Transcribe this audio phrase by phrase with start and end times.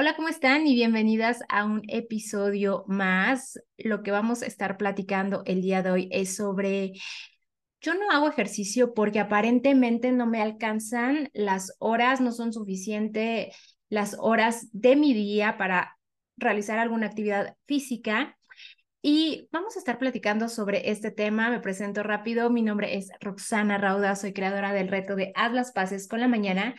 [0.00, 0.64] Hola, ¿cómo están?
[0.68, 3.60] Y bienvenidas a un episodio más.
[3.78, 6.92] Lo que vamos a estar platicando el día de hoy es sobre,
[7.80, 13.52] yo no hago ejercicio porque aparentemente no me alcanzan las horas, no son suficientes
[13.88, 15.98] las horas de mi día para
[16.36, 18.38] realizar alguna actividad física.
[19.02, 21.50] Y vamos a estar platicando sobre este tema.
[21.50, 22.50] Me presento rápido.
[22.50, 26.28] Mi nombre es Roxana Rauda, soy creadora del reto de Haz las Paces con la
[26.28, 26.76] Mañana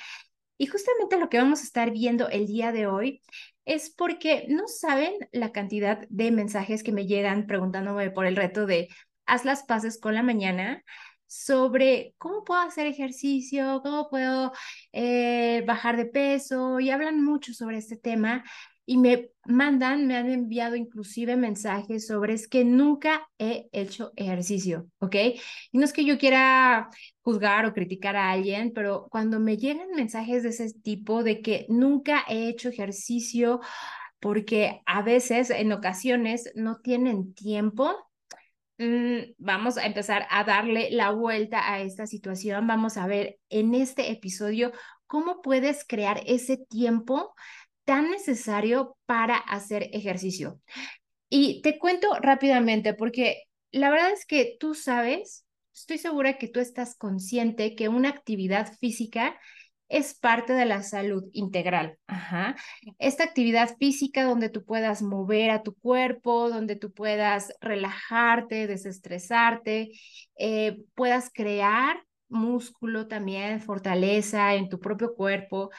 [0.60, 3.22] y justamente lo que vamos a estar viendo el día de hoy
[3.66, 8.66] es porque no saben la cantidad de mensajes que me llegan preguntándome por el reto
[8.66, 8.90] de
[9.26, 10.84] haz las paces con la mañana
[11.28, 14.52] sobre cómo puedo hacer ejercicio, cómo puedo
[14.92, 18.44] eh, bajar de peso y hablan mucho sobre este tema
[18.90, 24.88] y me mandan, me han enviado inclusive mensajes sobre es que nunca he hecho ejercicio,
[24.98, 25.16] ¿ok?
[25.72, 26.90] Y no es que yo quiera
[27.22, 31.68] juzgar o criticar a alguien, pero cuando me llegan mensajes de ese tipo de que
[31.70, 33.60] nunca he hecho ejercicio
[34.20, 37.96] porque a veces, en ocasiones, no tienen tiempo,
[38.80, 42.66] mm, vamos a empezar a darle la vuelta a esta situación.
[42.66, 44.72] Vamos a ver en este episodio
[45.06, 47.36] cómo puedes crear ese tiempo
[47.90, 50.62] tan necesario para hacer ejercicio.
[51.28, 56.60] Y te cuento rápidamente porque la verdad es que tú sabes, estoy segura que tú
[56.60, 59.40] estás consciente que una actividad física
[59.88, 61.98] es parte de la salud integral.
[62.06, 62.56] Ajá.
[63.00, 69.94] Esta actividad física donde tú puedas mover a tu cuerpo, donde tú puedas relajarte, desestresarte,
[70.36, 75.72] eh, puedas crear músculo también, fortaleza en tu propio cuerpo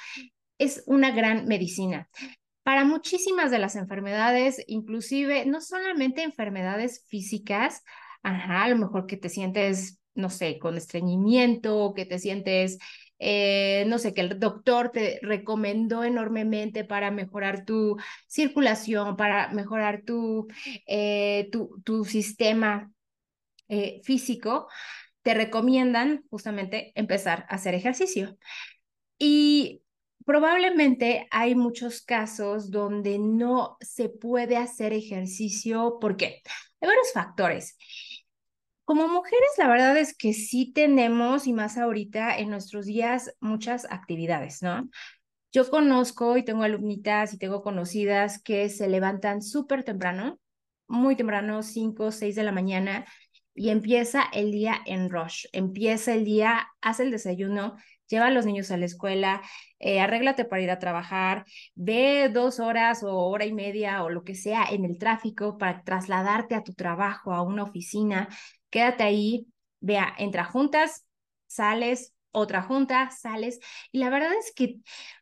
[0.60, 2.08] es una gran medicina.
[2.62, 7.82] Para muchísimas de las enfermedades, inclusive no solamente enfermedades físicas,
[8.22, 12.78] ajá, a lo mejor que te sientes, no sé, con estreñimiento, que te sientes,
[13.18, 17.96] eh, no sé, que el doctor te recomendó enormemente para mejorar tu
[18.26, 20.46] circulación, para mejorar tu,
[20.86, 22.92] eh, tu, tu, sistema
[23.68, 24.68] eh, físico,
[25.22, 28.36] te recomiendan justamente empezar a hacer ejercicio.
[29.18, 29.82] Y
[30.30, 35.98] probablemente hay muchos casos donde no se puede hacer ejercicio.
[36.00, 36.40] ¿Por qué?
[36.80, 37.76] Hay varios factores.
[38.84, 43.90] Como mujeres, la verdad es que sí tenemos, y más ahorita en nuestros días, muchas
[43.90, 44.88] actividades, ¿no?
[45.50, 50.38] Yo conozco y tengo alumnitas y tengo conocidas que se levantan súper temprano,
[50.86, 53.04] muy temprano, 5, 6 de la mañana,
[53.52, 55.46] y empieza el día en rush.
[55.52, 57.74] Empieza el día, hace el desayuno,
[58.10, 59.40] lleva a los niños a la escuela,
[59.78, 61.44] eh, arréglate para ir a trabajar,
[61.74, 65.82] ve dos horas o hora y media o lo que sea en el tráfico para
[65.84, 68.28] trasladarte a tu trabajo, a una oficina,
[68.70, 69.46] quédate ahí,
[69.80, 71.06] vea, entra juntas,
[71.46, 73.58] sales, otra junta, sales,
[73.90, 74.76] y la verdad es que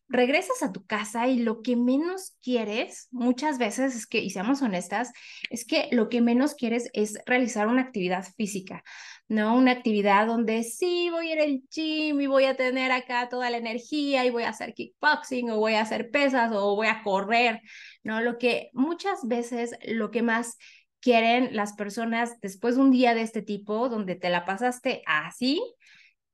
[0.09, 4.63] regresas a tu casa y lo que menos quieres, muchas veces es que, y seamos
[4.63, 5.13] honestas,
[5.51, 8.83] es que lo que menos quieres es realizar una actividad física.
[9.29, 9.57] ¿No?
[9.57, 13.51] Una actividad donde sí voy a ir al gym y voy a tener acá toda
[13.51, 17.03] la energía y voy a hacer kickboxing o voy a hacer pesas o voy a
[17.03, 17.61] correr,
[18.03, 18.21] ¿no?
[18.23, 20.57] Lo que muchas veces lo que más
[21.01, 25.63] quieren las personas después de un día de este tipo donde te la pasaste así,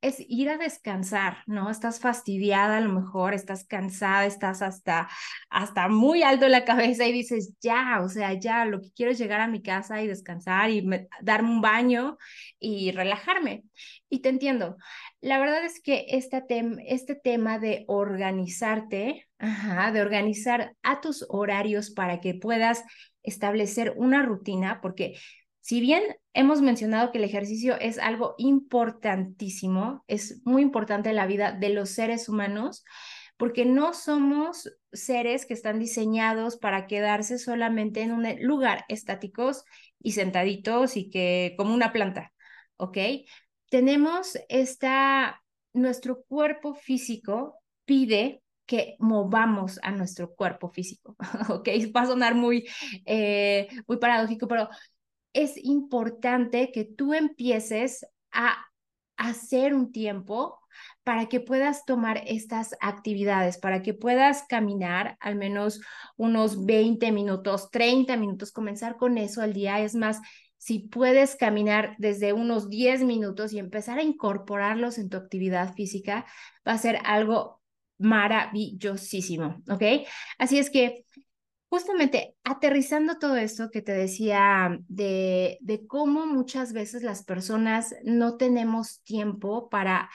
[0.05, 1.71] es ir a descansar, ¿no?
[1.71, 5.09] Estás fastidiada a lo mejor, estás cansada, estás hasta,
[5.49, 9.13] hasta muy alto en la cabeza y dices, ya, o sea, ya, lo que quiero
[9.13, 10.87] es llegar a mi casa y descansar y
[11.23, 12.19] darme un baño
[12.59, 13.65] y relajarme.
[14.11, 14.77] Y te entiendo.
[15.23, 16.45] La verdad es que este,
[16.87, 22.85] este tema de organizarte, ajá, de organizar a tus horarios para que puedas
[23.23, 25.17] establecer una rutina, porque
[25.65, 26.03] si bien
[26.35, 31.71] hemos mencionado que el ejercicio es algo importantísimo, es muy importante en la vida de
[31.71, 32.85] los seres humanos,
[33.39, 39.65] porque no somos seres que están diseñados para quedarse solamente en un lugar estáticos
[40.03, 42.35] y sentaditos y que como una planta,
[42.77, 42.99] ¿ok?
[43.71, 47.55] Tenemos esta, nuestro cuerpo físico
[47.87, 51.17] pide que movamos a nuestro cuerpo físico,
[51.49, 51.69] ¿ok?
[51.97, 52.69] Va a sonar muy,
[53.07, 54.69] eh, muy paradójico, pero
[55.35, 58.57] es importante que tú empieces a
[59.17, 60.59] hacer un tiempo
[61.05, 65.81] para que puedas tomar estas actividades, para que puedas caminar al menos
[66.17, 69.81] unos 20 minutos, 30 minutos, comenzar con eso al día.
[69.81, 70.21] Es más,
[70.57, 76.25] si puedes caminar desde unos 10 minutos y empezar a incorporarlos en tu actividad física,
[76.67, 77.61] va a ser algo
[77.99, 80.07] maravillosísimo, ¿ok?
[80.39, 81.05] Así es que
[81.75, 89.03] justamente aterrizando todo esto que te decía de, cómo muchas veces las personas no tenemos
[89.03, 90.09] tiempo para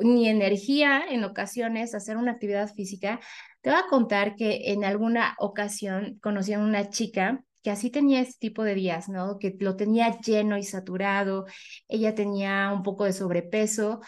[0.00, 3.18] ni energía en ocasiones hacer una actividad física,
[3.62, 8.20] te voy a contar que en alguna ocasión conocí a una chica que así tenía
[8.20, 9.06] este tipo de días.
[9.40, 11.46] Que lo tenía lleno y saturado,
[11.88, 14.02] ella tenía un poco de sobrepeso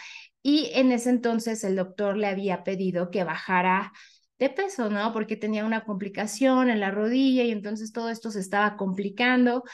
[0.44, 3.92] y en ese entonces el doctor le había pedido que bajara
[4.38, 5.12] de peso, ¿no?
[5.12, 9.64] Porque tenía una complicación en la rodilla y entonces todo esto se estaba complicando.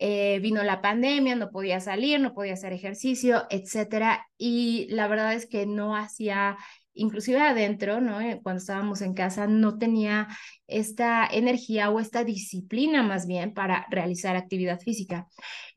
[0.00, 4.26] Eh, vino la pandemia, no podía salir, no podía hacer ejercicio, etcétera.
[4.36, 6.56] Y la verdad es que no hacía
[6.94, 8.20] inclusive adentro, ¿no?
[8.20, 10.28] Eh, cuando estábamos en casa, no tenía
[10.66, 15.26] esta energía o esta disciplina más bien para realizar actividad física.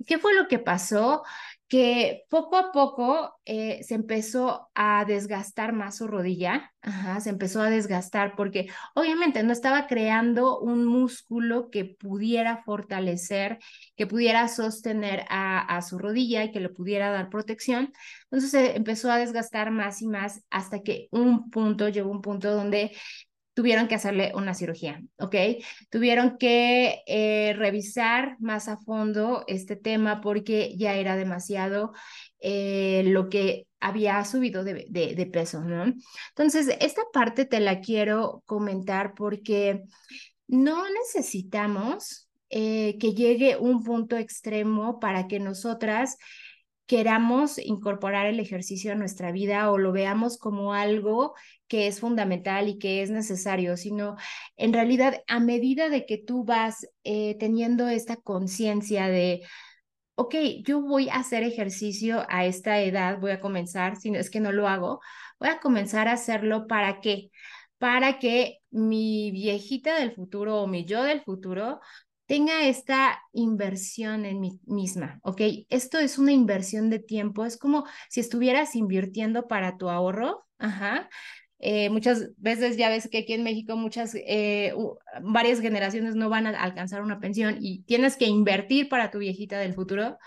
[0.05, 1.23] ¿Qué fue lo que pasó?
[1.71, 7.62] Que poco a poco eh, se empezó a desgastar más su rodilla, Ajá, se empezó
[7.62, 13.59] a desgastar porque obviamente no estaba creando un músculo que pudiera fortalecer,
[13.95, 17.94] que pudiera sostener a, a su rodilla y que le pudiera dar protección.
[18.23, 22.53] Entonces se empezó a desgastar más y más hasta que un punto, llegó un punto
[22.53, 22.91] donde
[23.53, 25.36] tuvieron que hacerle una cirugía, ¿ok?
[25.89, 31.92] Tuvieron que eh, revisar más a fondo este tema porque ya era demasiado
[32.39, 35.94] eh, lo que había subido de, de, peso, ¿no?
[36.30, 39.83] Entonces, esta parte te la quiero comentar porque
[40.47, 46.18] no necesitamos eh, que llegue un punto extremo para que nosotras
[46.91, 51.35] queramos incorporar el ejercicio a nuestra vida o lo veamos como algo
[51.69, 54.17] que es fundamental y que es necesario, sino
[54.57, 59.39] en realidad a medida de que tú vas eh, teniendo esta conciencia de,
[60.15, 60.35] ok,
[60.65, 64.41] yo voy a hacer ejercicio a esta edad, voy a comenzar, si no es que
[64.41, 64.99] no lo hago,
[65.39, 67.31] voy a comenzar a hacerlo para qué?
[67.77, 71.79] Para que mi viejita del futuro o mi yo del futuro
[72.31, 75.42] tenga esta inversión en mí misma, ¿ok?
[75.68, 81.10] Esto es una inversión de tiempo, es como si estuvieras invirtiendo para tu ahorro, ajá.
[81.60, 84.74] Eh, muchas veces ya ves que aquí en México muchas, eh,
[85.22, 89.60] varias generaciones no van a alcanzar una pensión y tienes que invertir para tu viejita
[89.60, 90.18] del futuro.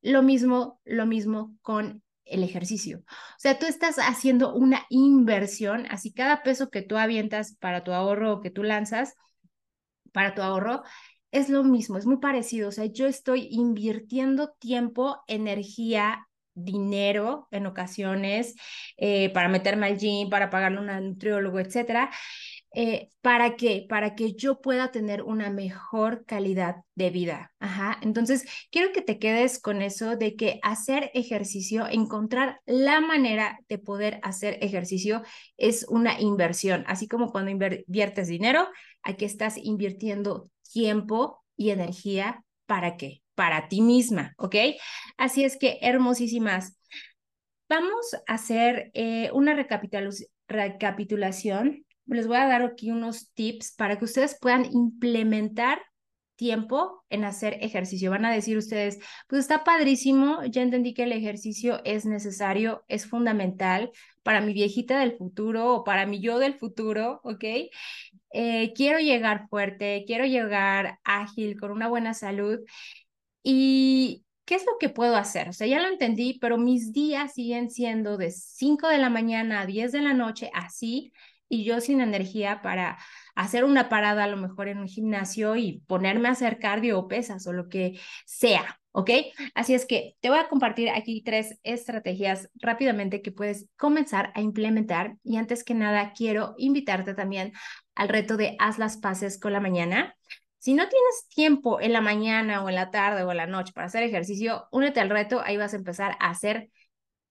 [0.00, 3.00] Lo mismo, lo mismo con el ejercicio.
[3.06, 7.92] O sea, tú estás haciendo una inversión, así cada peso que tú avientas para tu
[7.92, 9.14] ahorro o que tú lanzas
[10.12, 10.82] para tu ahorro,
[11.32, 12.68] es lo mismo, es muy parecido.
[12.68, 18.54] O sea, yo estoy invirtiendo tiempo, energía, dinero en ocasiones
[18.96, 22.10] eh, para meterme al gym, para pagarle a un nutriólogo, etcétera.
[22.72, 23.86] Eh, ¿Para qué?
[23.88, 27.52] Para que yo pueda tener una mejor calidad de vida.
[27.58, 27.98] Ajá.
[28.00, 33.78] Entonces, quiero que te quedes con eso de que hacer ejercicio, encontrar la manera de
[33.78, 35.22] poder hacer ejercicio
[35.56, 36.84] es una inversión.
[36.86, 38.68] Así como cuando inviertes dinero,
[39.02, 42.44] aquí estás invirtiendo tiempo y energía.
[42.66, 43.22] ¿Para qué?
[43.34, 44.56] Para ti misma, ¿ok?
[45.16, 46.76] Así es que, hermosísimas.
[47.68, 51.86] Vamos a hacer eh, una recapitulación.
[52.06, 55.80] Les voy a dar aquí unos tips para que ustedes puedan implementar
[56.40, 58.10] tiempo en hacer ejercicio.
[58.10, 63.06] Van a decir ustedes, pues está padrísimo, ya entendí que el ejercicio es necesario, es
[63.06, 63.90] fundamental
[64.22, 67.44] para mi viejita del futuro o para mi yo del futuro, ¿ok?
[68.32, 72.60] Eh, quiero llegar fuerte, quiero llegar ágil, con una buena salud.
[73.42, 75.48] ¿Y qué es lo que puedo hacer?
[75.48, 79.60] O sea, ya lo entendí, pero mis días siguen siendo de 5 de la mañana
[79.60, 81.12] a 10 de la noche, así,
[81.48, 82.98] y yo sin energía para
[83.34, 87.08] hacer una parada a lo mejor en un gimnasio y ponerme a hacer cardio o
[87.08, 89.10] pesas o lo que sea, ¿ok?
[89.54, 94.40] Así es que te voy a compartir aquí tres estrategias rápidamente que puedes comenzar a
[94.40, 97.52] implementar y antes que nada quiero invitarte también
[97.94, 100.14] al reto de haz las paces con la mañana.
[100.58, 103.72] Si no tienes tiempo en la mañana o en la tarde o en la noche
[103.72, 106.70] para hacer ejercicio, únete al reto, ahí vas a empezar a hacer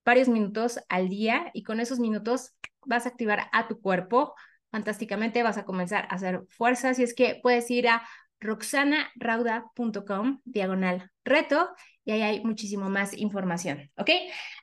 [0.03, 2.53] varios minutos al día y con esos minutos
[2.85, 4.33] vas a activar a tu cuerpo
[4.71, 8.07] fantásticamente, vas a comenzar a hacer fuerza, y es que puedes ir a
[8.39, 11.69] roxanarauda.com diagonal reto
[12.05, 14.09] y ahí hay muchísimo más información, ¿ok?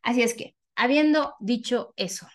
[0.03, 2.27] Así es que, habiendo dicho eso,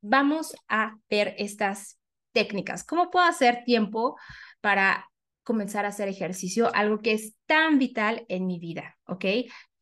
[0.00, 1.98] vamos a ver estas
[2.32, 2.84] técnicas.
[2.84, 4.16] ¿Cómo puedo hacer tiempo
[4.60, 5.08] para
[5.42, 6.74] comenzar a hacer ejercicio?
[6.74, 9.24] Algo que es tan vital en mi vida, ¿ok?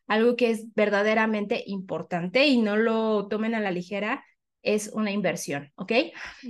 [0.06, 4.24] algo que es verdaderamente importante y no lo tomen a la ligera,
[4.62, 5.92] es una inversión, ¿ok?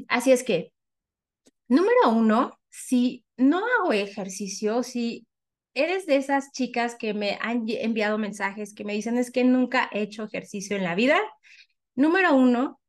[0.09, 0.73] Así es que,
[1.69, 5.26] número uno, si no hago ejercicio, si
[5.75, 9.90] eres de esas chicas que me han enviado mensajes que me dicen es que nunca
[9.93, 11.19] he hecho ejercicio en la vida,
[11.95, 12.81] número uno,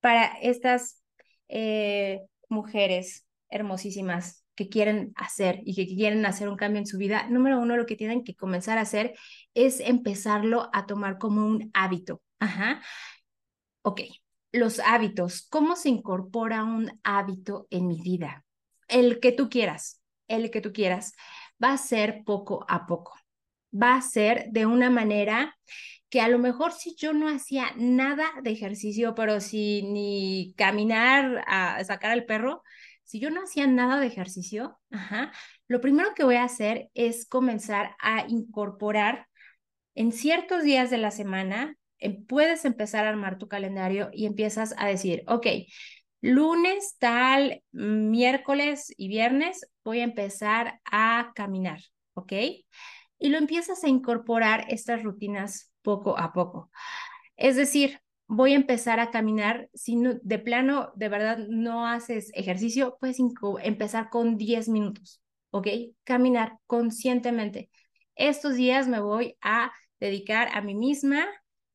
[0.00, 1.02] para estas
[1.48, 7.26] eh, mujeres hermosísimas que quieren hacer y que quieren hacer un cambio en su vida,
[7.28, 9.14] número uno, lo que tienen que comenzar a hacer
[9.54, 12.22] es empezarlo a tomar como un hábito.
[12.38, 12.82] Ajá.
[13.82, 14.02] Ok,
[14.52, 18.43] los hábitos, ¿cómo se incorpora un hábito en mi vida?
[18.88, 21.14] El que tú quieras, el que tú quieras,
[21.62, 23.14] va a ser poco a poco.
[23.74, 25.56] Va a ser de una manera
[26.10, 31.44] que a lo mejor si yo no hacía nada de ejercicio, pero si ni caminar
[31.46, 32.62] a sacar al perro,
[33.02, 34.78] si yo no hacía nada de ejercicio,
[35.66, 39.26] lo primero que voy a hacer es comenzar a incorporar
[39.94, 44.74] en ciertos días de la semana Em, puedes empezar a armar tu calendario y empiezas
[44.76, 45.46] a decir, ok,
[46.24, 51.80] lunes, tal, miércoles y viernes voy a empezar a caminar,
[52.14, 52.32] ¿ok?
[53.18, 56.70] Y lo empiezas a incorporar estas rutinas poco a poco.
[57.36, 62.96] Es decir, voy a empezar a caminar, si de plano, de verdad, no haces ejercicio,
[62.98, 63.18] puedes
[63.62, 65.68] empezar con 10 minutos, ¿ok?
[66.04, 67.68] Caminar conscientemente.
[68.14, 71.26] Estos días me voy a dedicar a mí misma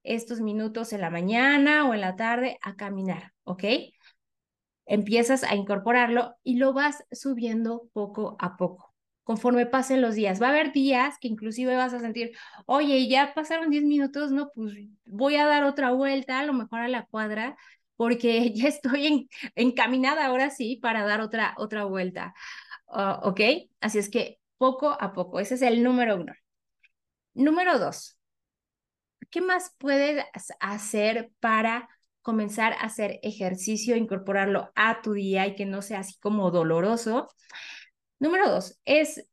[0.02, 3.64] estos minutos en la mañana o en la tarde a caminar, ¿ok?
[4.90, 8.96] Empiezas a incorporarlo y lo vas subiendo poco a poco.
[9.24, 12.32] Conforme pasen los días, va a haber días que inclusive vas a sentir,
[12.66, 14.74] oye, ya pasaron 10 minutos, no, pues
[15.06, 17.56] voy a dar otra vuelta, a lo mejor a la cuadra,
[17.98, 22.34] porque ya estoy encaminada ahora sí para dar otra, otra vuelta.
[22.88, 23.42] Ah, ¿Ok?
[23.82, 26.34] Así es que poco a poco, ese es el número uno.
[27.36, 28.18] Número dos,
[29.30, 30.26] ¿qué más puedes
[30.60, 31.88] hacer para
[32.30, 37.28] comenzar a hacer ejercicio, incorporarlo a tu día y que no sea así como doloroso?
[38.20, 39.28] Número dos, es,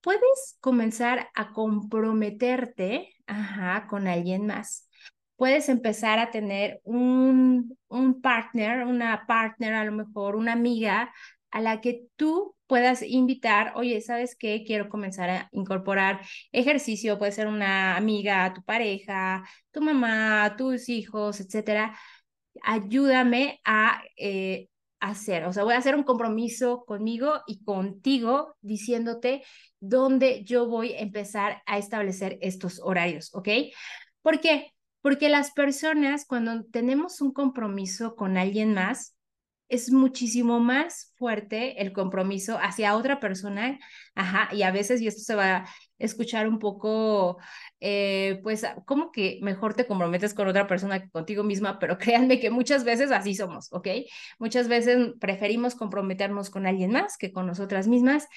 [0.00, 4.88] puedes comenzar a comprometerte ajá, con alguien más.
[5.34, 11.12] Puedes empezar a tener un, un partner, una partner, a lo mejor una amiga
[11.50, 14.62] a la que tú puedas invitar, oye, ¿sabes qué?
[14.64, 16.20] Quiero comenzar a incorporar
[16.52, 21.96] ejercicio, puede ser una amiga, tu pareja, tu mamá, tus hijos, etcétera.
[22.62, 24.68] Ayúdame a eh,
[25.00, 29.42] hacer, o sea, voy a hacer un compromiso conmigo y contigo diciéndote
[29.80, 33.48] dónde yo voy a empezar a establecer estos horarios, ¿ok?
[34.22, 34.72] ¿Por qué?
[35.02, 39.15] Porque las personas, cuando tenemos un compromiso con alguien más,
[39.68, 43.78] es muchísimo más fuerte el compromiso hacia otra persona,
[44.14, 45.66] ajá, y a veces, y esto se va a
[45.98, 47.38] escuchar un poco,
[47.80, 52.40] eh, pues, como que mejor te comprometes con otra persona que contigo misma, pero créanme
[52.40, 53.88] que muchas veces así somos, ¿ok?
[54.38, 58.28] Muchas veces preferimos comprometernos con alguien más que con nosotras mismas.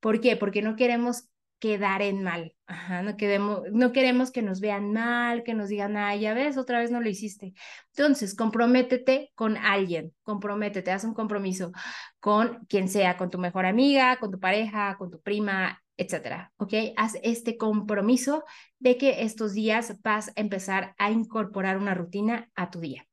[0.00, 0.36] ¿Por qué?
[0.36, 1.28] Porque no queremos
[1.58, 2.54] quedar en mal.
[3.02, 7.00] No, queremos, que nos vean mal, que nos digan, ay, ya ves, otra vez no
[7.00, 7.54] lo hiciste.
[7.96, 11.72] Entonces, comprométete con alguien, comprométete, haz un compromiso
[12.20, 16.74] con quien sea, con tu mejor amiga, con tu pareja, con tu prima, etcétera, ¿ok?
[16.96, 18.44] Haz este compromiso
[18.78, 23.06] de que estos días vas a empezar a incorporar una rutina a tu día.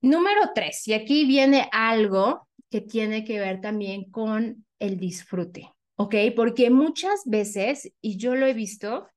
[0.00, 5.70] Número tres, y aquí viene algo que tiene que ver también con el disfrute.
[6.02, 6.16] ¿Ok?
[6.34, 9.08] Porque muchas veces, y yo lo he visto,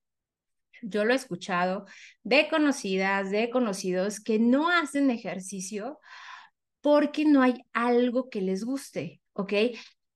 [0.84, 1.86] yo lo he escuchado
[2.22, 6.00] de conocidas, de conocidos que no hacen ejercicio
[6.82, 9.54] porque no hay algo que les guste, ¿ok?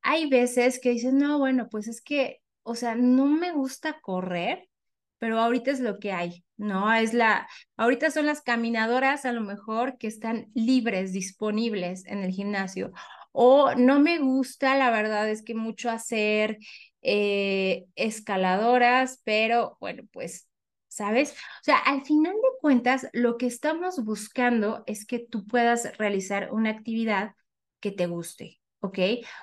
[0.04, 4.70] Hay veces que dicen, no, bueno, pues es que, o sea, no me gusta correr,
[5.18, 6.94] pero ahorita es lo que hay, ¿no?
[6.94, 12.30] Es la, ahorita son las caminadoras a lo mejor que están libres, disponibles en el
[12.30, 12.92] gimnasio,
[13.32, 16.58] o no me gusta, la verdad es que mucho hacer
[17.02, 20.48] eh, escaladoras, pero bueno, pues,
[20.88, 21.32] ¿sabes?
[21.32, 26.50] O sea, al final de cuentas, lo que estamos buscando es que tú puedas realizar
[26.52, 27.36] una actividad
[27.80, 28.60] que te guste.
[28.82, 28.98] ¿ok?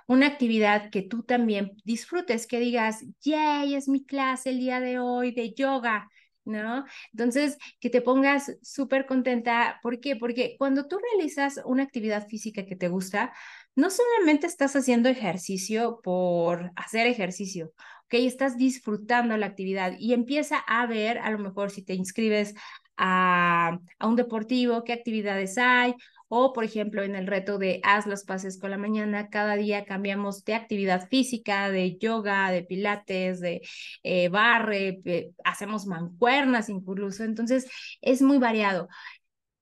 [0.07, 4.99] Una actividad que tú también disfrutes, que digas, yay, es mi clase el día de
[4.99, 6.09] hoy de yoga,
[6.45, 6.85] ¿no?
[7.13, 9.79] Entonces, que te pongas súper contenta.
[9.83, 10.17] ¿Por qué?
[10.17, 13.33] Porque cuando tú realizas una actividad física que te gusta,
[13.77, 17.67] no solamente estás haciendo ejercicio por hacer ejercicio,
[18.07, 18.15] ¿ok?
[18.15, 22.55] Estás disfrutando la actividad y empieza a ver, a lo mejor si te inscribes
[22.97, 25.95] a, a un deportivo, qué actividades hay,
[26.29, 29.85] O, por ejemplo, en el reto de haz los pases con la mañana, cada día
[29.85, 33.61] cambiamos de actividad física, de yoga, de pilates, de
[34.03, 35.01] eh, barre,
[35.45, 37.23] hacemos mancuernas incluso.
[37.25, 37.67] Entonces,
[38.01, 38.89] es muy variado.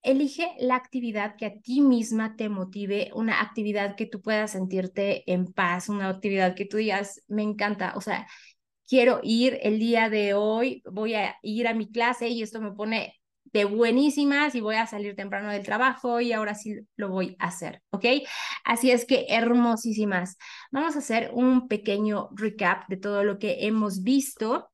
[0.04, 5.30] Elige la actividad que a ti misma te motive, una actividad que tú puedas sentirte
[5.32, 8.26] en paz, una actividad que tú digas, me encanta, o sea,
[8.88, 12.72] quiero ir el día de hoy, voy a ir a mi clase y esto me
[12.72, 17.36] pone de buenísimas y voy a salir temprano del trabajo y ahora sí lo voy
[17.38, 18.04] a hacer, ¿ok?
[18.64, 20.36] Así es que hermosísimas.
[20.72, 24.70] Vamos a hacer un pequeño recap de todo lo que hemos visto,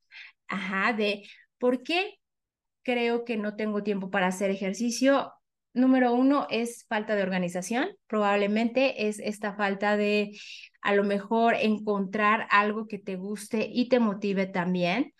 [0.49, 2.20] ajá, de por qué
[2.83, 5.33] creo que no tengo tiempo para hacer ejercicio.
[5.73, 10.33] Número uno es falta de organización, probablemente es esta falta de
[10.83, 15.15] a lo mejor encontrar algo que te guste y te motive también.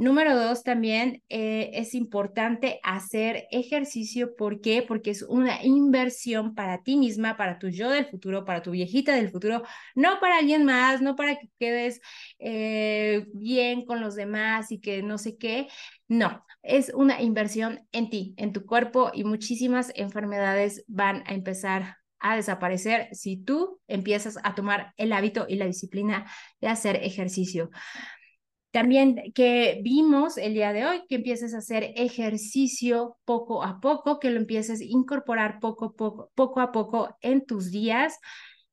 [0.00, 4.34] Número dos, también eh, es importante hacer ejercicio.
[4.34, 4.80] ¿Por qué?
[4.80, 9.14] Porque es una inversión para ti misma, para tu yo del futuro, para tu viejita
[9.14, 9.62] del futuro,
[9.94, 12.00] no para alguien más, no para que quedes
[12.38, 15.68] eh, bien con los demás y que no sé qué.
[16.08, 21.98] No, es una inversión en ti, en tu cuerpo y muchísimas enfermedades van a empezar
[22.20, 26.24] a desaparecer si tú empiezas a tomar el hábito y la disciplina
[26.62, 27.70] de hacer ejercicio.
[28.70, 34.20] También que vimos el día de hoy, que empieces a hacer ejercicio poco a poco,
[34.20, 38.18] que lo empieces a incorporar poco, poco, poco a poco en tus días.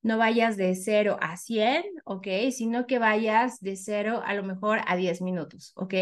[0.03, 2.27] No vayas de 0 a 100, ¿ok?
[2.51, 5.93] Sino que vayas de 0 a lo mejor a 10 minutos, ¿ok?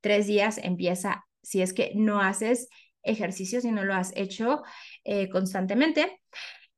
[0.00, 2.68] Tres días empieza, si es que no haces
[3.04, 4.62] ejercicio, si no lo has hecho
[5.04, 6.20] eh, constantemente.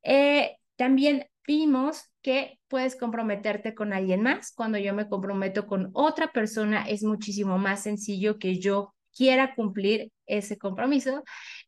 [0.03, 4.53] Eh, también vimos que puedes comprometerte con alguien más.
[4.53, 10.13] Cuando yo me comprometo con otra persona, es muchísimo más sencillo que yo quiera cumplir
[10.27, 11.25] ese compromiso.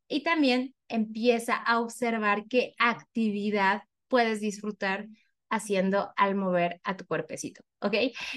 [0.09, 5.07] Y también empieza a observar qué actividad puedes disfrutar
[5.49, 7.63] haciendo al mover a tu cuerpecito.
[7.81, 7.95] ¿Ok?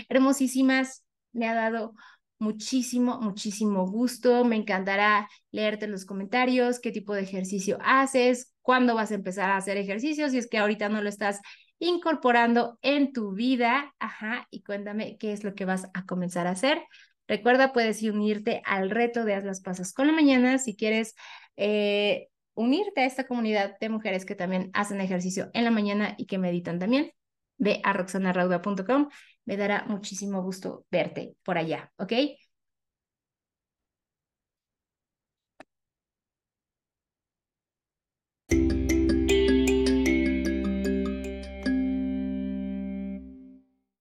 [0.10, 1.94] Hermosísimas, me ha dado
[2.40, 4.46] muchísimo, muchísimo gusto.
[4.46, 9.50] Me encantará leerte en los comentarios qué tipo de ejercicio haces, cuándo vas a empezar
[9.50, 11.40] a hacer ejercicio, si es que ahorita no lo estás
[11.80, 13.94] incorporando en tu vida.
[14.00, 16.82] Ajá, y cuéntame qué es lo que vas a comenzar a hacer.
[17.28, 21.16] Recuerda, puedes unirte al reto de Haz las Pasas con la Mañana si quieres
[21.58, 26.28] eh, unirte a esta comunidad de mujeres que también hacen ejercicio en la mañana y
[26.28, 27.12] que meditan también.
[27.58, 29.10] Ve a roxanarauda.com.
[29.46, 32.14] Me dará muchísimo gusto verte por allá, ¿ok?